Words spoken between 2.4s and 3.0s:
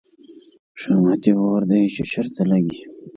لګي